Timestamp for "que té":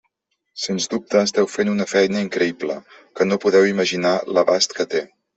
4.79-5.03